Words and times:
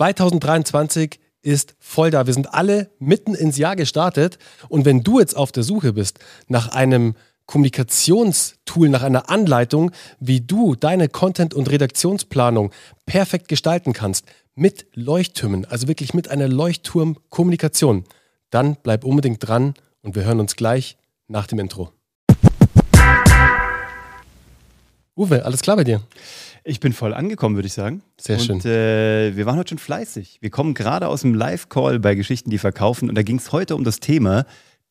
2023 0.00 1.20
ist 1.42 1.74
voll 1.78 2.10
da. 2.10 2.26
Wir 2.26 2.32
sind 2.32 2.54
alle 2.54 2.90
mitten 2.98 3.34
ins 3.34 3.58
Jahr 3.58 3.76
gestartet. 3.76 4.38
Und 4.70 4.86
wenn 4.86 5.02
du 5.02 5.20
jetzt 5.20 5.36
auf 5.36 5.52
der 5.52 5.62
Suche 5.62 5.92
bist 5.92 6.20
nach 6.48 6.68
einem 6.68 7.16
Kommunikationstool, 7.44 8.88
nach 8.88 9.02
einer 9.02 9.28
Anleitung, 9.28 9.90
wie 10.18 10.40
du 10.40 10.74
deine 10.74 11.08
Content- 11.08 11.52
und 11.52 11.70
Redaktionsplanung 11.70 12.70
perfekt 13.04 13.48
gestalten 13.48 13.92
kannst, 13.92 14.24
mit 14.54 14.86
Leuchttürmen, 14.94 15.66
also 15.66 15.86
wirklich 15.86 16.14
mit 16.14 16.28
einer 16.28 16.48
Leuchtturmkommunikation, 16.48 18.04
dann 18.48 18.76
bleib 18.82 19.04
unbedingt 19.04 19.46
dran 19.46 19.74
und 20.00 20.14
wir 20.14 20.24
hören 20.24 20.40
uns 20.40 20.56
gleich 20.56 20.96
nach 21.28 21.46
dem 21.46 21.58
Intro. 21.58 21.92
Uwe, 25.14 25.44
alles 25.44 25.60
klar 25.60 25.76
bei 25.76 25.84
dir? 25.84 26.00
Ich 26.70 26.78
bin 26.78 26.92
voll 26.92 27.14
angekommen, 27.14 27.56
würde 27.56 27.66
ich 27.66 27.72
sagen. 27.72 28.00
Sehr 28.16 28.38
schön. 28.38 28.54
Und 28.54 28.64
äh, 28.64 29.34
wir 29.34 29.44
waren 29.44 29.58
heute 29.58 29.70
schon 29.70 29.78
fleißig. 29.78 30.38
Wir 30.40 30.50
kommen 30.50 30.72
gerade 30.72 31.08
aus 31.08 31.22
dem 31.22 31.34
Live-Call 31.34 31.98
bei 31.98 32.14
Geschichten, 32.14 32.48
die 32.48 32.58
verkaufen. 32.58 33.08
Und 33.08 33.16
da 33.16 33.24
ging 33.24 33.38
es 33.38 33.50
heute 33.50 33.74
um 33.74 33.82
das 33.82 33.98
Thema 33.98 34.46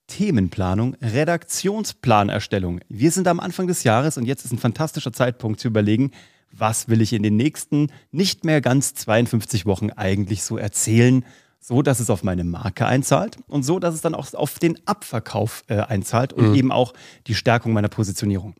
Themenplanung, 0.07 0.95
Redaktionsplanerstellung. 0.95 2.81
Wir 2.89 3.11
sind 3.11 3.29
am 3.29 3.39
Anfang 3.39 3.67
des 3.67 3.85
Jahres 3.85 4.17
und 4.17 4.25
jetzt 4.25 4.43
ist 4.43 4.51
ein 4.51 4.57
fantastischer 4.57 5.13
Zeitpunkt 5.13 5.61
zu 5.61 5.69
überlegen, 5.69 6.11
was 6.51 6.89
will 6.89 6.99
ich 6.99 7.13
in 7.13 7.23
den 7.23 7.37
nächsten 7.37 7.87
nicht 8.11 8.43
mehr 8.43 8.59
ganz 8.59 8.93
52 8.95 9.65
Wochen 9.65 9.89
eigentlich 9.89 10.43
so 10.43 10.57
erzählen, 10.57 11.23
so 11.61 11.81
dass 11.81 12.01
es 12.01 12.09
auf 12.09 12.23
meine 12.23 12.43
Marke 12.43 12.87
einzahlt 12.87 13.37
und 13.47 13.63
so 13.63 13.79
dass 13.79 13.95
es 13.95 14.01
dann 14.01 14.15
auch 14.15 14.33
auf 14.33 14.59
den 14.59 14.77
Abverkauf 14.85 15.63
äh, 15.67 15.75
einzahlt 15.75 16.33
und 16.33 16.49
mhm. 16.49 16.55
eben 16.55 16.71
auch 16.73 16.93
die 17.27 17.35
Stärkung 17.35 17.71
meiner 17.71 17.87
Positionierung. 17.87 18.55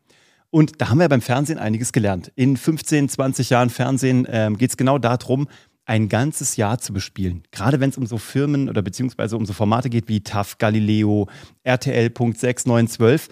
Und 0.52 0.82
da 0.82 0.90
haben 0.90 1.00
wir 1.00 1.10
beim 1.10 1.22
Fernsehen 1.22 1.60
einiges 1.60 1.92
gelernt. 1.92 2.32
In 2.36 2.58
15, 2.58 3.10
20 3.10 3.50
Jahren 3.52 3.70
Fernsehen 3.70 4.28
ähm, 4.30 4.58
geht 4.58 4.72
es 4.72 4.78
genau 4.78 4.98
darum, 4.98 5.48
ein 5.86 6.08
ganzes 6.08 6.56
Jahr 6.56 6.78
zu 6.78 6.94
bespielen. 6.94 7.44
Gerade 7.52 7.80
wenn 7.80 7.90
es 7.90 7.98
um 7.98 8.06
so 8.06 8.18
Firmen 8.18 8.70
oder 8.70 8.82
beziehungsweise 8.82 9.36
um 9.36 9.46
so 9.46 9.54
Formate 9.54 9.90
geht 9.90 10.08
wie 10.08 10.22
TAF, 10.22 10.60
Galileo, 10.60 11.28
RTL 11.64 12.12
Punkt 12.12 12.40
6, 12.40 12.68
9, 12.68 12.88
12. 12.88 13.28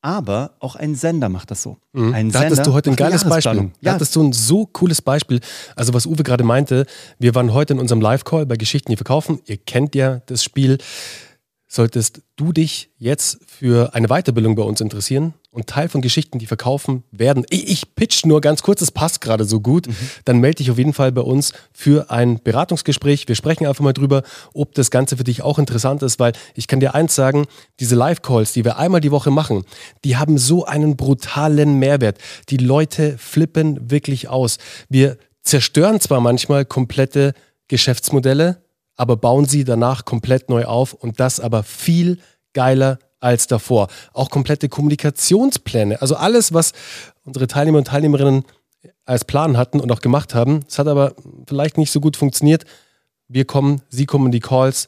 Aber 0.00 0.52
auch 0.60 0.76
ein 0.76 0.94
Sender 0.94 1.28
macht 1.28 1.50
das 1.50 1.62
so. 1.62 1.76
Mhm. 1.92 2.14
Ein 2.14 2.28
da 2.30 2.38
Sender 2.38 2.46
hattest 2.46 2.66
du 2.66 2.72
heute 2.72 2.90
ein 2.90 2.96
geiles 2.96 3.24
Beispiel. 3.24 3.56
Ja. 3.56 3.70
Da 3.82 3.92
hattest 3.94 4.14
du 4.14 4.22
ein 4.22 4.32
so 4.32 4.64
cooles 4.64 5.02
Beispiel. 5.02 5.40
Also 5.74 5.92
was 5.92 6.06
Uwe 6.06 6.22
gerade 6.22 6.44
meinte, 6.44 6.86
wir 7.18 7.34
waren 7.34 7.52
heute 7.52 7.74
in 7.74 7.80
unserem 7.80 8.00
Live-Call 8.00 8.46
bei 8.46 8.56
Geschichten, 8.56 8.90
die 8.90 8.96
verkaufen. 8.96 9.40
Ihr 9.46 9.56
kennt 9.56 9.94
ja 9.94 10.20
das 10.26 10.44
Spiel. 10.44 10.78
Solltest 11.70 12.22
du 12.36 12.54
dich 12.54 12.88
jetzt 12.96 13.40
für 13.46 13.94
eine 13.94 14.08
Weiterbildung 14.08 14.54
bei 14.54 14.62
uns 14.62 14.80
interessieren 14.80 15.34
und 15.50 15.66
Teil 15.66 15.90
von 15.90 16.00
Geschichten, 16.00 16.38
die 16.38 16.46
verkaufen 16.46 17.04
werden, 17.10 17.44
ich, 17.50 17.68
ich 17.68 17.94
pitch 17.94 18.24
nur 18.24 18.40
ganz 18.40 18.62
kurz, 18.62 18.80
es 18.80 18.90
passt 18.90 19.20
gerade 19.20 19.44
so 19.44 19.60
gut, 19.60 19.86
mhm. 19.86 19.94
dann 20.24 20.38
melde 20.38 20.56
dich 20.56 20.70
auf 20.70 20.78
jeden 20.78 20.94
Fall 20.94 21.12
bei 21.12 21.20
uns 21.20 21.52
für 21.74 22.10
ein 22.10 22.42
Beratungsgespräch. 22.42 23.28
Wir 23.28 23.34
sprechen 23.34 23.66
einfach 23.66 23.84
mal 23.84 23.92
drüber, 23.92 24.22
ob 24.54 24.72
das 24.74 24.90
Ganze 24.90 25.18
für 25.18 25.24
dich 25.24 25.42
auch 25.42 25.58
interessant 25.58 26.02
ist, 26.02 26.18
weil 26.18 26.32
ich 26.54 26.68
kann 26.68 26.80
dir 26.80 26.94
eins 26.94 27.14
sagen, 27.14 27.46
diese 27.80 27.96
Live-Calls, 27.96 28.54
die 28.54 28.64
wir 28.64 28.78
einmal 28.78 29.02
die 29.02 29.10
Woche 29.10 29.30
machen, 29.30 29.64
die 30.04 30.16
haben 30.16 30.38
so 30.38 30.64
einen 30.64 30.96
brutalen 30.96 31.78
Mehrwert. 31.78 32.16
Die 32.48 32.56
Leute 32.56 33.18
flippen 33.18 33.90
wirklich 33.90 34.28
aus. 34.28 34.56
Wir 34.88 35.18
zerstören 35.42 36.00
zwar 36.00 36.22
manchmal 36.22 36.64
komplette 36.64 37.34
Geschäftsmodelle, 37.68 38.62
aber 38.98 39.16
bauen 39.16 39.46
sie 39.46 39.64
danach 39.64 40.04
komplett 40.04 40.50
neu 40.50 40.66
auf 40.66 40.92
und 40.92 41.20
das 41.20 41.40
aber 41.40 41.62
viel 41.62 42.18
geiler 42.52 42.98
als 43.20 43.46
davor. 43.46 43.88
Auch 44.12 44.28
komplette 44.28 44.68
Kommunikationspläne, 44.68 46.02
also 46.02 46.16
alles, 46.16 46.52
was 46.52 46.72
unsere 47.24 47.46
Teilnehmer 47.46 47.78
und 47.78 47.86
Teilnehmerinnen 47.86 48.44
als 49.06 49.24
Plan 49.24 49.56
hatten 49.56 49.80
und 49.80 49.90
auch 49.90 50.00
gemacht 50.00 50.34
haben. 50.34 50.64
Es 50.68 50.78
hat 50.78 50.86
aber 50.86 51.14
vielleicht 51.48 51.78
nicht 51.78 51.90
so 51.90 52.00
gut 52.00 52.16
funktioniert. 52.16 52.64
Wir 53.28 53.44
kommen, 53.44 53.82
sie 53.88 54.06
kommen 54.06 54.26
in 54.26 54.32
die 54.32 54.40
Calls, 54.40 54.86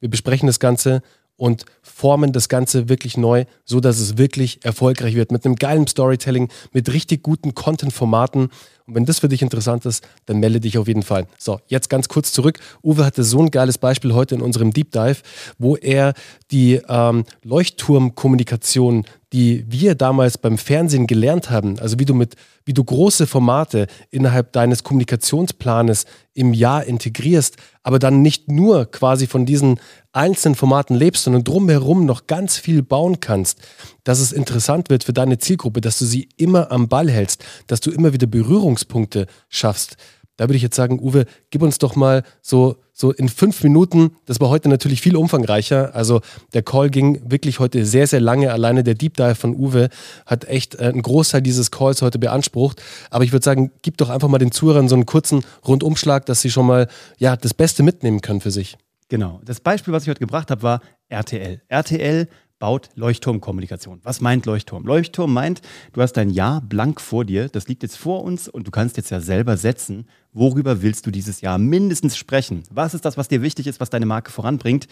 wir 0.00 0.10
besprechen 0.10 0.46
das 0.46 0.60
Ganze 0.60 1.02
und 1.36 1.64
formen 1.82 2.32
das 2.32 2.48
Ganze 2.48 2.88
wirklich 2.88 3.16
neu, 3.16 3.44
so 3.64 3.80
dass 3.80 3.98
es 3.98 4.18
wirklich 4.18 4.64
erfolgreich 4.64 5.14
wird. 5.14 5.32
Mit 5.32 5.44
einem 5.44 5.56
geilen 5.56 5.86
Storytelling, 5.86 6.48
mit 6.72 6.92
richtig 6.92 7.22
guten 7.22 7.54
Content-Formaten. 7.54 8.50
Und 8.86 8.94
wenn 8.94 9.04
das 9.04 9.20
für 9.20 9.28
dich 9.28 9.42
interessant 9.42 9.86
ist, 9.86 10.06
dann 10.26 10.38
melde 10.38 10.60
dich 10.60 10.78
auf 10.78 10.88
jeden 10.88 11.02
Fall. 11.02 11.26
So, 11.38 11.60
jetzt 11.66 11.88
ganz 11.88 12.08
kurz 12.08 12.32
zurück. 12.32 12.58
Uwe 12.82 13.04
hatte 13.04 13.24
so 13.24 13.40
ein 13.40 13.50
geiles 13.50 13.78
Beispiel 13.78 14.14
heute 14.14 14.34
in 14.34 14.40
unserem 14.40 14.72
Deep 14.72 14.90
Dive, 14.92 15.22
wo 15.58 15.76
er 15.76 16.14
die 16.50 16.80
ähm, 16.88 17.24
Leuchtturmkommunikation 17.42 19.04
die 19.32 19.64
wir 19.66 19.94
damals 19.94 20.36
beim 20.36 20.58
Fernsehen 20.58 21.06
gelernt 21.06 21.50
haben, 21.50 21.78
also 21.78 21.98
wie 21.98 22.04
du 22.04 22.14
mit, 22.14 22.36
wie 22.66 22.74
du 22.74 22.84
große 22.84 23.26
Formate 23.26 23.86
innerhalb 24.10 24.52
deines 24.52 24.84
Kommunikationsplanes 24.84 26.04
im 26.34 26.52
Jahr 26.52 26.84
integrierst, 26.84 27.56
aber 27.82 27.98
dann 27.98 28.20
nicht 28.20 28.50
nur 28.50 28.90
quasi 28.90 29.26
von 29.26 29.46
diesen 29.46 29.80
einzelnen 30.12 30.54
Formaten 30.54 30.94
lebst, 30.94 31.24
sondern 31.24 31.44
drumherum 31.44 32.04
noch 32.04 32.26
ganz 32.26 32.58
viel 32.58 32.82
bauen 32.82 33.20
kannst, 33.20 33.60
dass 34.04 34.20
es 34.20 34.32
interessant 34.32 34.90
wird 34.90 35.04
für 35.04 35.14
deine 35.14 35.38
Zielgruppe, 35.38 35.80
dass 35.80 35.98
du 35.98 36.04
sie 36.04 36.28
immer 36.36 36.70
am 36.70 36.88
Ball 36.88 37.10
hältst, 37.10 37.44
dass 37.66 37.80
du 37.80 37.90
immer 37.90 38.12
wieder 38.12 38.26
Berührungspunkte 38.26 39.26
schaffst. 39.48 39.96
Da 40.36 40.44
würde 40.44 40.56
ich 40.56 40.62
jetzt 40.62 40.76
sagen, 40.76 40.98
Uwe, 41.00 41.26
gib 41.50 41.62
uns 41.62 41.78
doch 41.78 41.94
mal 41.94 42.22
so, 42.40 42.76
so 42.92 43.12
in 43.12 43.28
fünf 43.28 43.62
Minuten, 43.62 44.16
das 44.24 44.40
war 44.40 44.48
heute 44.48 44.68
natürlich 44.68 45.00
viel 45.00 45.16
umfangreicher. 45.16 45.94
Also 45.94 46.20
der 46.54 46.62
Call 46.62 46.90
ging 46.90 47.20
wirklich 47.30 47.58
heute 47.58 47.84
sehr, 47.84 48.06
sehr 48.06 48.20
lange. 48.20 48.52
Alleine 48.52 48.82
der 48.82 48.94
Deep 48.94 49.16
Dive 49.16 49.34
von 49.34 49.54
Uwe 49.54 49.88
hat 50.24 50.46
echt 50.46 50.76
äh, 50.76 50.84
einen 50.84 51.02
Großteil 51.02 51.42
dieses 51.42 51.70
Calls 51.70 52.02
heute 52.02 52.18
beansprucht. 52.18 52.82
Aber 53.10 53.24
ich 53.24 53.32
würde 53.32 53.44
sagen, 53.44 53.70
gib 53.82 53.98
doch 53.98 54.08
einfach 54.08 54.28
mal 54.28 54.38
den 54.38 54.52
Zuhörern 54.52 54.88
so 54.88 54.94
einen 54.94 55.06
kurzen 55.06 55.44
Rundumschlag, 55.66 56.26
dass 56.26 56.40
sie 56.40 56.50
schon 56.50 56.66
mal 56.66 56.88
ja, 57.18 57.36
das 57.36 57.52
Beste 57.54 57.82
mitnehmen 57.82 58.20
können 58.20 58.40
für 58.40 58.50
sich. 58.50 58.78
Genau. 59.08 59.40
Das 59.44 59.60
Beispiel, 59.60 59.92
was 59.92 60.04
ich 60.04 60.08
heute 60.08 60.20
gebracht 60.20 60.50
habe, 60.50 60.62
war 60.62 60.80
RTL. 61.10 61.60
RTL 61.68 62.28
baut 62.62 62.90
Leuchtturmkommunikation. 62.94 63.98
Was 64.04 64.20
meint 64.20 64.46
Leuchtturm? 64.46 64.86
Leuchtturm 64.86 65.32
meint, 65.32 65.62
du 65.94 66.00
hast 66.00 66.12
dein 66.12 66.30
Jahr 66.30 66.60
blank 66.60 67.00
vor 67.00 67.24
dir, 67.24 67.48
das 67.48 67.66
liegt 67.66 67.82
jetzt 67.82 67.96
vor 67.96 68.22
uns 68.22 68.46
und 68.46 68.68
du 68.68 68.70
kannst 68.70 68.96
jetzt 68.96 69.10
ja 69.10 69.18
selber 69.18 69.56
setzen, 69.56 70.06
worüber 70.32 70.80
willst 70.80 71.04
du 71.04 71.10
dieses 71.10 71.40
Jahr 71.40 71.58
mindestens 71.58 72.16
sprechen? 72.16 72.62
Was 72.70 72.94
ist 72.94 73.04
das, 73.04 73.16
was 73.16 73.26
dir 73.26 73.42
wichtig 73.42 73.66
ist, 73.66 73.80
was 73.80 73.90
deine 73.90 74.06
Marke 74.06 74.30
voranbringt? 74.30 74.86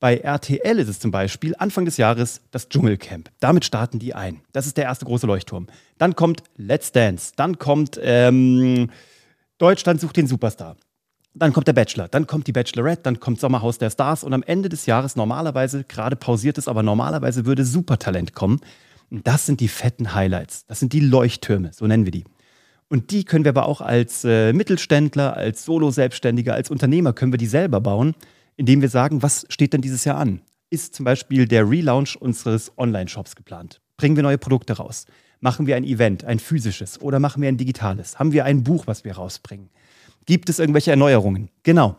Bei 0.00 0.16
RTL 0.16 0.80
ist 0.80 0.88
es 0.88 0.98
zum 0.98 1.12
Beispiel 1.12 1.54
Anfang 1.56 1.84
des 1.84 1.96
Jahres 1.96 2.40
das 2.50 2.68
Dschungelcamp. 2.68 3.30
Damit 3.38 3.64
starten 3.64 4.00
die 4.00 4.14
ein. 4.16 4.40
Das 4.50 4.66
ist 4.66 4.76
der 4.76 4.86
erste 4.86 5.04
große 5.04 5.28
Leuchtturm. 5.28 5.68
Dann 5.98 6.16
kommt 6.16 6.42
Let's 6.56 6.90
Dance. 6.90 7.34
Dann 7.36 7.56
kommt 7.56 8.00
ähm, 8.02 8.90
Deutschland 9.58 10.00
sucht 10.00 10.16
den 10.16 10.26
Superstar. 10.26 10.74
Dann 11.34 11.52
kommt 11.52 11.66
der 11.66 11.72
Bachelor, 11.72 12.08
dann 12.08 12.26
kommt 12.26 12.46
die 12.46 12.52
Bachelorette, 12.52 13.02
dann 13.04 13.18
kommt 13.18 13.40
Sommerhaus 13.40 13.78
der 13.78 13.90
Stars 13.90 14.22
und 14.22 14.34
am 14.34 14.42
Ende 14.42 14.68
des 14.68 14.84
Jahres 14.84 15.16
normalerweise, 15.16 15.84
gerade 15.84 16.14
pausiert 16.14 16.58
es, 16.58 16.68
aber 16.68 16.82
normalerweise 16.82 17.46
würde 17.46 17.64
Supertalent 17.64 18.34
kommen. 18.34 18.60
Und 19.10 19.26
das 19.26 19.46
sind 19.46 19.60
die 19.60 19.68
fetten 19.68 20.14
Highlights. 20.14 20.66
Das 20.66 20.80
sind 20.80 20.92
die 20.92 21.00
Leuchttürme, 21.00 21.70
so 21.72 21.86
nennen 21.86 22.04
wir 22.04 22.12
die. 22.12 22.24
Und 22.88 23.10
die 23.10 23.24
können 23.24 23.44
wir 23.44 23.50
aber 23.50 23.66
auch 23.66 23.80
als 23.80 24.24
äh, 24.24 24.52
Mittelständler, 24.52 25.34
als 25.34 25.64
Solo-Selbstständiger, 25.64 26.52
als 26.52 26.70
Unternehmer 26.70 27.14
können 27.14 27.32
wir 27.32 27.38
die 27.38 27.46
selber 27.46 27.80
bauen, 27.80 28.14
indem 28.56 28.82
wir 28.82 28.90
sagen, 28.90 29.22
was 29.22 29.46
steht 29.48 29.72
denn 29.72 29.80
dieses 29.80 30.04
Jahr 30.04 30.18
an? 30.18 30.42
Ist 30.68 30.94
zum 30.94 31.04
Beispiel 31.04 31.48
der 31.48 31.68
Relaunch 31.68 32.16
unseres 32.16 32.72
Online-Shops 32.76 33.34
geplant? 33.36 33.80
Bringen 33.96 34.16
wir 34.16 34.22
neue 34.22 34.36
Produkte 34.36 34.74
raus? 34.74 35.06
Machen 35.40 35.66
wir 35.66 35.76
ein 35.76 35.84
Event, 35.84 36.24
ein 36.24 36.38
physisches 36.38 37.00
oder 37.00 37.18
machen 37.18 37.40
wir 37.40 37.48
ein 37.48 37.56
digitales? 37.56 38.18
Haben 38.18 38.32
wir 38.32 38.44
ein 38.44 38.62
Buch, 38.62 38.86
was 38.86 39.04
wir 39.04 39.14
rausbringen? 39.14 39.70
Gibt 40.26 40.48
es 40.48 40.58
irgendwelche 40.58 40.90
Erneuerungen? 40.90 41.50
Genau. 41.62 41.96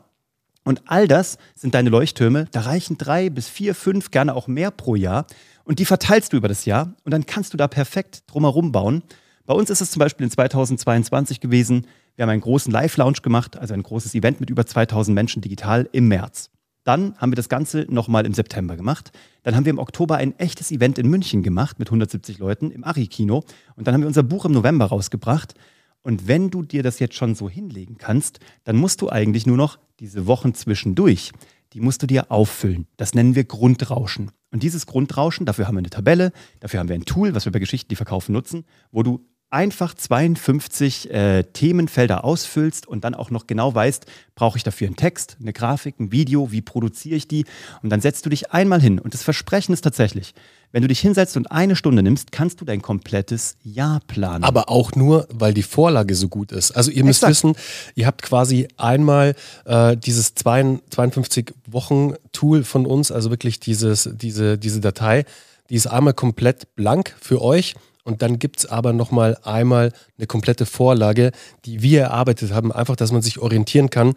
Und 0.63 0.81
all 0.85 1.07
das 1.07 1.38
sind 1.56 1.73
deine 1.73 1.89
Leuchttürme. 1.89 2.45
Da 2.51 2.61
reichen 2.61 2.97
drei 2.97 3.29
bis 3.29 3.50
vier, 3.50 3.75
fünf, 3.75 4.11
gerne 4.11 4.34
auch 4.34 4.47
mehr 4.47 4.72
pro 4.72 4.95
Jahr. 4.95 5.25
Und 5.66 5.79
die 5.79 5.85
verteilst 5.85 6.34
du 6.34 6.38
über 6.38 6.47
das 6.47 6.66
Jahr 6.66 6.94
und 7.03 7.11
dann 7.11 7.25
kannst 7.25 7.53
du 7.53 7.57
da 7.57 7.67
perfekt 7.67 8.23
drumherum 8.28 8.72
bauen. 8.72 9.03
Bei 9.45 9.53
uns 9.53 9.69
ist 9.69 9.81
es 9.81 9.91
zum 9.91 10.00
Beispiel 10.00 10.25
in 10.25 10.31
2022 10.31 11.39
gewesen. 11.39 11.88
Wir 12.16 12.23
haben 12.23 12.29
einen 12.29 12.41
großen 12.41 12.72
Live-Lounge 12.72 13.19
gemacht, 13.22 13.57
also 13.57 13.73
ein 13.73 13.84
großes 13.84 14.13
Event 14.16 14.40
mit 14.40 14.50
über 14.50 14.66
2000 14.66 15.16
Menschen 15.16 15.41
digital 15.41 15.90
im 15.91 16.08
März. 16.08 16.49
Dann 16.84 17.16
haben 17.17 17.31
wir 17.31 17.37
das 17.37 17.49
Ganze 17.49 17.85
nochmal 17.90 18.25
im 18.25 18.34
September 18.34 18.75
gemacht. 18.75 19.11
Dann 19.43 19.55
haben 19.55 19.66
wir 19.66 19.72
im 19.72 19.79
Oktober 19.79 20.17
ein 20.17 20.37
echtes 20.37 20.70
Event 20.72 20.99
in 20.99 21.09
München 21.09 21.41
gemacht 21.41 21.79
mit 21.79 21.87
170 21.87 22.40
Leuten 22.40 22.72
im 22.72 22.84
Ari-Kino. 22.84 23.43
Und 23.75 23.87
dann 23.87 23.93
haben 23.93 24.02
wir 24.02 24.08
unser 24.08 24.23
Buch 24.23 24.46
im 24.46 24.52
November 24.52 24.85
rausgebracht. 24.85 25.55
Und 26.03 26.28
wenn 26.28 26.50
du 26.50 26.64
dir 26.64 26.84
das 26.84 27.00
jetzt 27.00 27.16
schon 27.16 27.34
so 27.34 27.50
hinlegen 27.50 27.97
kannst, 27.97 28.40
dann 28.66 28.76
musst 28.76 29.02
du 29.02 29.09
eigentlich 29.09 29.46
nur 29.46 29.58
noch 29.58 29.79
diese 30.00 30.28
Wochen 30.28 30.53
zwischendurch, 30.53 31.32
die 31.72 31.79
musst 31.79 32.03
du 32.03 32.08
dir 32.08 32.29
auffüllen. 32.29 32.88
Das 32.97 33.16
nennen 33.16 33.35
wir 33.35 33.46
Grundrauschen. 33.46 34.32
Und 34.52 34.61
dieses 34.61 34.85
Grundrauschen, 34.85 35.46
dafür 35.46 35.67
haben 35.67 35.76
wir 35.76 35.79
eine 35.79 35.90
Tabelle, 35.90 36.32
dafür 36.59 36.79
haben 36.79 36.90
wir 36.90 36.96
ein 36.96 37.05
Tool, 37.05 37.34
was 37.34 37.46
wir 37.46 37.52
bei 37.52 37.59
Geschichten, 37.59 37.90
die 37.90 37.96
verkaufen, 37.96 38.34
nutzen, 38.34 38.66
wo 38.91 39.02
du 39.02 39.26
einfach 39.50 39.94
52 39.94 41.11
äh, 41.11 41.44
Themenfelder 41.44 42.23
ausfüllst 42.23 42.88
und 42.88 43.03
dann 43.03 43.14
auch 43.14 43.29
noch 43.29 43.46
genau 43.46 43.73
weißt, 43.73 44.06
brauche 44.34 44.58
ich 44.58 44.64
dafür 44.64 44.88
einen 44.88 44.96
Text, 44.96 45.38
eine 45.40 45.53
Grafik, 45.53 45.99
ein 45.99 46.11
Video, 46.11 46.52
wie 46.52 46.61
produziere 46.61 47.16
ich 47.16 47.28
die? 47.28 47.46
Und 47.84 47.91
dann 47.91 48.02
setzt 48.02 48.26
du 48.26 48.32
dich 48.32 48.52
einmal 48.52 48.82
hin. 48.82 48.99
Und 48.99 49.14
das 49.14 49.22
Versprechen 49.22 49.72
ist 49.73 49.82
tatsächlich, 49.82 50.34
Wenn 50.73 50.81
du 50.81 50.87
dich 50.87 51.02
hinsetzt 51.02 51.37
und 51.37 51.52
eine 51.52 51.75
Stunde 51.75 52.02
nimmst, 52.02 52.31
kannst 52.31 52.59
du 52.59 52.66
dein 52.66 52.81
komplettes 52.81 53.58
Jahr 53.64 54.02
planen. 54.08 54.43
Aber 54.43 54.70
auch 54.70 54.93
nur, 54.93 55.28
weil 55.31 55.53
die 55.53 55.61
Vorlage 55.61 56.16
so 56.16 56.29
gut 56.29 56.52
ist. 56.52 56.72
Also 56.72 56.90
ihr 56.90 57.05
müsst 57.05 57.20
Exakt. 57.22 57.29
wissen, 57.29 57.55
ihr 57.93 58.08
habt 58.08 58.23
quasi 58.23 58.67
einmal 58.75 59.35
äh, 59.66 59.96
dieses 59.96 60.34
52 60.34 61.53
Wochen 61.70 62.16
Tool 62.31 62.64
von 62.64 62.87
uns, 62.87 63.11
also 63.11 63.29
wirklich 63.29 63.59
dieses, 63.59 64.09
diese, 64.14 64.58
diese 64.58 64.81
Datei, 64.81 65.25
die 65.70 65.75
ist 65.75 65.85
einmal 65.85 66.16
komplett 66.16 66.75
blank 66.75 67.16
für 67.22 67.43
euch 67.43 67.75
und 68.03 68.22
dann 68.22 68.38
gibt 68.38 68.59
es 68.59 68.66
aber 68.66 68.94
nochmal 68.94 69.38
einmal 69.44 69.91
eine 70.17 70.28
komplette 70.28 70.66
Vorlage, 70.66 71.32
die 71.66 71.82
wir 71.82 72.02
erarbeitet 72.02 72.52
haben, 72.53 72.72
einfach, 72.72 72.96
dass 72.96 73.11
man 73.11 73.22
sich 73.22 73.40
orientieren 73.40 73.90
kann. 73.90 74.14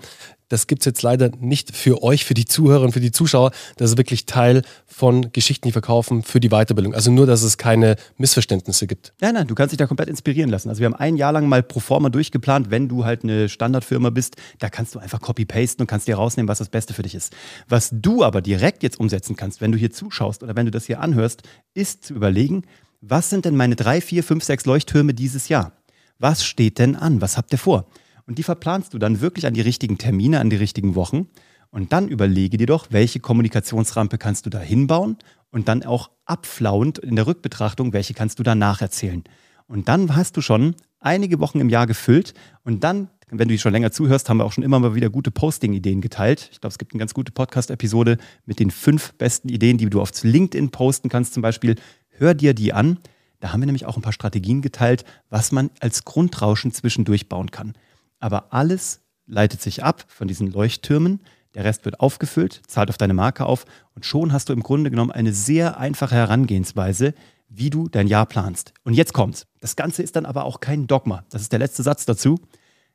Das 0.48 0.68
gibt 0.68 0.82
es 0.82 0.86
jetzt 0.86 1.02
leider 1.02 1.30
nicht 1.40 1.74
für 1.74 2.02
euch, 2.04 2.24
für 2.24 2.34
die 2.34 2.44
Zuhörer 2.44 2.82
und 2.82 2.92
für 2.92 3.00
die 3.00 3.10
Zuschauer. 3.10 3.50
Das 3.76 3.90
ist 3.90 3.96
wirklich 3.96 4.26
Teil 4.26 4.62
von 4.86 5.32
Geschichten, 5.32 5.66
die 5.66 5.72
verkaufen 5.72 6.22
für 6.22 6.38
die 6.38 6.50
Weiterbildung. 6.50 6.94
Also 6.94 7.10
nur, 7.10 7.26
dass 7.26 7.42
es 7.42 7.58
keine 7.58 7.96
Missverständnisse 8.16 8.86
gibt. 8.86 9.12
Nein, 9.20 9.34
nein, 9.34 9.48
du 9.48 9.56
kannst 9.56 9.72
dich 9.72 9.78
da 9.78 9.86
komplett 9.86 10.08
inspirieren 10.08 10.50
lassen. 10.50 10.68
Also 10.68 10.80
wir 10.80 10.86
haben 10.86 10.94
ein 10.94 11.16
Jahr 11.16 11.32
lang 11.32 11.48
mal 11.48 11.64
pro 11.64 11.80
forma 11.80 12.10
durchgeplant, 12.10 12.70
wenn 12.70 12.88
du 12.88 13.04
halt 13.04 13.24
eine 13.24 13.48
Standardfirma 13.48 14.10
bist, 14.10 14.36
da 14.60 14.68
kannst 14.68 14.94
du 14.94 15.00
einfach 15.00 15.20
copy-pasten 15.20 15.82
und 15.82 15.86
kannst 15.88 16.06
dir 16.06 16.16
rausnehmen, 16.16 16.48
was 16.48 16.58
das 16.58 16.68
Beste 16.68 16.94
für 16.94 17.02
dich 17.02 17.16
ist. 17.16 17.34
Was 17.68 17.90
du 17.92 18.22
aber 18.22 18.40
direkt 18.40 18.84
jetzt 18.84 19.00
umsetzen 19.00 19.34
kannst, 19.34 19.60
wenn 19.60 19.72
du 19.72 19.78
hier 19.78 19.90
zuschaust 19.90 20.44
oder 20.44 20.54
wenn 20.54 20.66
du 20.66 20.70
das 20.70 20.86
hier 20.86 21.00
anhörst, 21.00 21.42
ist 21.74 22.04
zu 22.04 22.14
überlegen, 22.14 22.62
was 23.00 23.30
sind 23.30 23.44
denn 23.44 23.56
meine 23.56 23.76
drei, 23.76 24.00
vier, 24.00 24.24
fünf, 24.24 24.44
sechs 24.44 24.66
Leuchttürme 24.66 25.14
dieses 25.14 25.48
Jahr? 25.48 25.72
Was 26.18 26.44
steht 26.44 26.78
denn 26.78 26.96
an? 26.96 27.20
Was 27.20 27.36
habt 27.36 27.52
ihr 27.52 27.58
vor? 27.58 27.86
Und 28.26 28.38
die 28.38 28.42
verplanst 28.42 28.94
du 28.94 28.98
dann 28.98 29.20
wirklich 29.20 29.46
an 29.46 29.54
die 29.54 29.60
richtigen 29.60 29.98
Termine, 29.98 30.40
an 30.40 30.50
die 30.50 30.56
richtigen 30.56 30.94
Wochen. 30.94 31.28
Und 31.70 31.92
dann 31.92 32.08
überlege 32.08 32.56
dir 32.56 32.66
doch, 32.66 32.86
welche 32.90 33.20
Kommunikationsrampe 33.20 34.18
kannst 34.18 34.46
du 34.46 34.50
da 34.50 34.60
hinbauen 34.60 35.18
und 35.50 35.68
dann 35.68 35.84
auch 35.84 36.10
abflauend 36.24 36.98
in 36.98 37.16
der 37.16 37.26
Rückbetrachtung, 37.26 37.92
welche 37.92 38.14
kannst 38.14 38.38
du 38.38 38.42
danach 38.42 38.80
erzählen. 38.80 39.24
Und 39.66 39.88
dann 39.88 40.14
hast 40.14 40.36
du 40.36 40.40
schon 40.40 40.74
einige 41.00 41.40
Wochen 41.40 41.60
im 41.60 41.68
Jahr 41.68 41.86
gefüllt 41.86 42.34
und 42.64 42.82
dann, 42.84 43.08
wenn 43.28 43.48
du 43.48 43.58
schon 43.58 43.72
länger 43.72 43.90
zuhörst, 43.90 44.28
haben 44.28 44.38
wir 44.38 44.44
auch 44.44 44.52
schon 44.52 44.64
immer 44.64 44.78
mal 44.78 44.94
wieder 44.94 45.10
gute 45.10 45.30
Posting-Ideen 45.30 46.00
geteilt. 46.00 46.48
Ich 46.52 46.60
glaube, 46.60 46.72
es 46.72 46.78
gibt 46.78 46.92
eine 46.92 47.00
ganz 47.00 47.12
gute 47.12 47.32
Podcast-Episode 47.32 48.18
mit 48.44 48.60
den 48.60 48.70
fünf 48.70 49.12
besten 49.14 49.48
Ideen, 49.48 49.78
die 49.78 49.90
du 49.90 50.00
auf 50.00 50.10
LinkedIn 50.22 50.70
posten 50.70 51.08
kannst 51.08 51.34
zum 51.34 51.42
Beispiel. 51.42 51.74
Hör 52.18 52.34
dir 52.34 52.54
die 52.54 52.72
an. 52.72 52.98
Da 53.40 53.52
haben 53.52 53.60
wir 53.60 53.66
nämlich 53.66 53.86
auch 53.86 53.96
ein 53.96 54.02
paar 54.02 54.12
Strategien 54.12 54.62
geteilt, 54.62 55.04
was 55.28 55.52
man 55.52 55.70
als 55.80 56.04
Grundrauschen 56.04 56.72
zwischendurch 56.72 57.28
bauen 57.28 57.50
kann. 57.50 57.74
Aber 58.18 58.52
alles 58.54 59.02
leitet 59.26 59.60
sich 59.60 59.84
ab 59.84 60.04
von 60.08 60.26
diesen 60.26 60.50
Leuchttürmen. 60.50 61.20
Der 61.54 61.64
Rest 61.64 61.84
wird 61.84 62.00
aufgefüllt, 62.00 62.62
zahlt 62.66 62.88
auf 62.88 62.98
deine 62.98 63.14
Marke 63.14 63.44
auf 63.44 63.64
und 63.94 64.06
schon 64.06 64.32
hast 64.32 64.48
du 64.48 64.52
im 64.52 64.62
Grunde 64.62 64.90
genommen 64.90 65.10
eine 65.10 65.32
sehr 65.32 65.78
einfache 65.78 66.14
Herangehensweise, 66.14 67.14
wie 67.48 67.70
du 67.70 67.88
dein 67.88 68.06
Jahr 68.06 68.26
planst. 68.26 68.72
Und 68.84 68.94
jetzt 68.94 69.12
kommt's. 69.12 69.46
Das 69.60 69.76
Ganze 69.76 70.02
ist 70.02 70.16
dann 70.16 70.26
aber 70.26 70.44
auch 70.44 70.60
kein 70.60 70.86
Dogma. 70.86 71.24
Das 71.30 71.42
ist 71.42 71.52
der 71.52 71.58
letzte 71.58 71.82
Satz 71.82 72.06
dazu. 72.06 72.38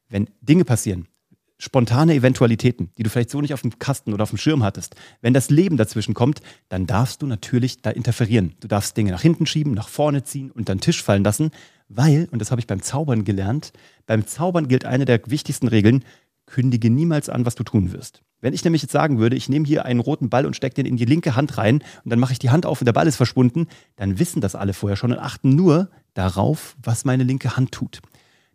Wenn 0.10 0.30
Dinge 0.42 0.66
passieren, 0.66 1.08
spontane 1.62 2.16
Eventualitäten, 2.16 2.90
die 2.98 3.04
du 3.04 3.10
vielleicht 3.12 3.30
so 3.30 3.40
nicht 3.40 3.54
auf 3.54 3.62
dem 3.62 3.78
Kasten 3.78 4.14
oder 4.14 4.24
auf 4.24 4.32
dem 4.32 4.40
Schirm 4.40 4.64
hattest, 4.64 4.96
wenn 5.22 5.34
das 5.34 5.52
Leben 5.52 5.78
dazwischen 5.78 6.16
kommt, 6.16 6.42
dann 6.70 6.88
darfst 6.88 7.22
du 7.22 7.28
natürlich 7.28 7.84
da 7.84 7.92
interferieren. 7.92 8.56
Du 8.62 8.68
darfst 8.68 8.98
Dinge 8.98 9.12
nach 9.12 9.22
hinten 9.22 9.46
schieben, 9.46 9.74
nach 9.74 9.88
vorne 9.88 10.24
ziehen, 10.24 10.50
unter 10.50 10.74
den 10.74 10.82
Tisch 10.82 11.04
fallen 11.04 11.24
lassen, 11.24 11.52
weil, 11.88 12.28
und 12.32 12.40
das 12.40 12.50
habe 12.50 12.60
ich 12.60 12.68
beim 12.68 12.82
Zaubern 12.82 13.26
gelernt, 13.26 13.74
beim 14.08 14.26
Zaubern 14.26 14.68
gilt 14.68 14.86
eine 14.86 15.06
der 15.06 15.22
wichtigsten 15.28 15.68
Regeln, 15.68 16.04
kündige 16.48 16.90
niemals 16.90 17.30
an, 17.30 17.46
was 17.46 17.54
du 17.54 17.64
tun 17.64 17.94
wirst. 17.94 18.24
Wenn 18.42 18.56
ich 18.56 18.64
nämlich 18.64 18.82
jetzt 18.82 18.92
sagen 18.92 19.20
würde, 19.20 19.36
ich 19.36 19.48
nehme 19.48 19.68
hier 19.68 19.86
einen 19.86 20.00
roten 20.00 20.32
Ball 20.32 20.48
und 20.48 20.56
stecke 20.56 20.74
den 20.74 20.88
in 20.88 20.98
die 20.98 21.06
linke 21.06 21.36
Hand 21.36 21.60
rein 21.60 21.84
und 22.04 22.10
dann 22.10 22.20
mache 22.20 22.34
ich 22.34 22.40
die 22.40 22.50
Hand 22.50 22.66
auf 22.66 22.82
und 22.82 22.86
der 22.86 22.94
Ball 22.94 23.08
ist 23.08 23.18
verschwunden, 23.18 23.68
dann 23.98 24.18
wissen 24.18 24.42
das 24.42 24.56
alle 24.56 24.74
vorher 24.74 24.98
schon 24.98 25.12
und 25.12 25.20
achten 25.20 25.56
nur 25.56 25.90
darauf, 26.16 26.76
was 26.82 27.06
meine 27.06 27.24
linke 27.24 27.56
Hand 27.56 27.72
tut. 27.72 28.02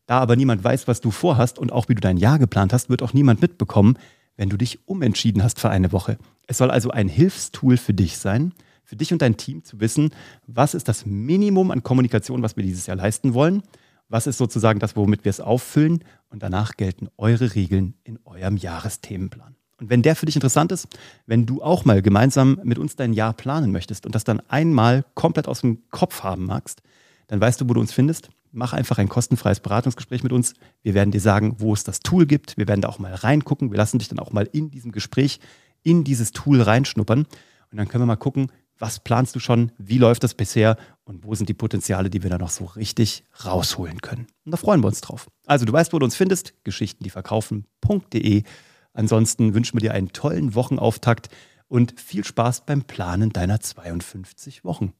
Da 0.06 0.20
aber 0.20 0.36
niemand 0.36 0.62
weiß, 0.62 0.86
was 0.88 1.00
du 1.00 1.10
vorhast 1.10 1.58
und 1.58 1.72
auch 1.72 1.88
wie 1.88 1.94
du 1.94 2.00
dein 2.00 2.16
Jahr 2.16 2.38
geplant 2.38 2.72
hast, 2.72 2.88
wird 2.88 3.02
auch 3.02 3.12
niemand 3.12 3.42
mitbekommen, 3.42 3.98
wenn 4.36 4.48
du 4.48 4.56
dich 4.56 4.78
umentschieden 4.86 5.42
hast 5.42 5.58
für 5.58 5.70
eine 5.70 5.92
Woche. 5.92 6.18
Es 6.46 6.58
soll 6.58 6.70
also 6.70 6.90
ein 6.90 7.08
Hilfstool 7.08 7.76
für 7.76 7.94
dich 7.94 8.18
sein, 8.18 8.52
für 8.84 8.96
dich 8.96 9.12
und 9.12 9.20
dein 9.20 9.36
Team 9.36 9.64
zu 9.64 9.80
wissen, 9.80 10.10
was 10.46 10.74
ist 10.74 10.88
das 10.88 11.06
Minimum 11.06 11.72
an 11.72 11.82
Kommunikation, 11.82 12.42
was 12.42 12.56
wir 12.56 12.62
dieses 12.62 12.86
Jahr 12.86 12.96
leisten 12.96 13.34
wollen, 13.34 13.62
was 14.08 14.28
ist 14.28 14.38
sozusagen 14.38 14.78
das, 14.78 14.94
womit 14.94 15.24
wir 15.24 15.30
es 15.30 15.40
auffüllen 15.40 16.04
und 16.28 16.42
danach 16.42 16.76
gelten 16.76 17.08
eure 17.16 17.56
Regeln 17.56 17.94
in 18.04 18.20
eurem 18.24 18.56
Jahresthemenplan. 18.56 19.56
Und 19.78 19.90
wenn 19.90 20.02
der 20.02 20.14
für 20.16 20.26
dich 20.26 20.36
interessant 20.36 20.70
ist, 20.72 20.86
wenn 21.26 21.44
du 21.44 21.62
auch 21.62 21.84
mal 21.84 22.00
gemeinsam 22.00 22.60
mit 22.62 22.78
uns 22.78 22.96
dein 22.96 23.12
Jahr 23.12 23.32
planen 23.32 23.72
möchtest 23.72 24.06
und 24.06 24.14
das 24.14 24.24
dann 24.24 24.40
einmal 24.48 25.04
komplett 25.14 25.48
aus 25.48 25.62
dem 25.62 25.82
Kopf 25.90 26.22
haben 26.22 26.46
magst, 26.46 26.82
dann 27.26 27.40
weißt 27.40 27.60
du, 27.60 27.68
wo 27.68 27.74
du 27.74 27.80
uns 27.80 27.92
findest 27.92 28.30
mach 28.52 28.72
einfach 28.72 28.98
ein 28.98 29.08
kostenfreies 29.08 29.60
Beratungsgespräch 29.60 30.22
mit 30.22 30.32
uns. 30.32 30.54
Wir 30.82 30.94
werden 30.94 31.10
dir 31.10 31.20
sagen, 31.20 31.56
wo 31.58 31.72
es 31.74 31.84
das 31.84 32.00
Tool 32.00 32.26
gibt. 32.26 32.56
Wir 32.56 32.68
werden 32.68 32.80
da 32.80 32.88
auch 32.88 32.98
mal 32.98 33.14
reingucken. 33.14 33.70
Wir 33.70 33.78
lassen 33.78 33.98
dich 33.98 34.08
dann 34.08 34.18
auch 34.18 34.32
mal 34.32 34.48
in 34.52 34.70
diesem 34.70 34.92
Gespräch 34.92 35.40
in 35.82 36.04
dieses 36.04 36.32
Tool 36.32 36.60
reinschnuppern. 36.60 37.26
Und 37.70 37.78
dann 37.78 37.88
können 37.88 38.02
wir 38.02 38.06
mal 38.06 38.16
gucken, 38.16 38.50
was 38.78 39.00
planst 39.00 39.34
du 39.34 39.40
schon, 39.40 39.72
wie 39.78 39.98
läuft 39.98 40.22
das 40.22 40.34
bisher 40.34 40.76
und 41.04 41.24
wo 41.24 41.34
sind 41.34 41.48
die 41.48 41.54
Potenziale, 41.54 42.10
die 42.10 42.22
wir 42.22 42.30
da 42.30 42.38
noch 42.38 42.50
so 42.50 42.64
richtig 42.64 43.24
rausholen 43.44 44.00
können. 44.00 44.26
Und 44.44 44.52
da 44.52 44.56
freuen 44.56 44.82
wir 44.82 44.88
uns 44.88 45.00
drauf. 45.00 45.28
Also 45.46 45.64
du 45.64 45.72
weißt, 45.72 45.92
wo 45.92 45.98
du 45.98 46.04
uns 46.04 46.16
findest, 46.16 46.52
geschichtendieverkaufen.de. 46.64 48.42
Ansonsten 48.92 49.54
wünschen 49.54 49.76
wir 49.76 49.80
dir 49.80 49.94
einen 49.94 50.12
tollen 50.12 50.54
Wochenauftakt 50.54 51.28
und 51.68 51.98
viel 52.00 52.24
Spaß 52.24 52.66
beim 52.66 52.82
Planen 52.82 53.30
deiner 53.30 53.60
52 53.60 54.64
Wochen. 54.64 54.92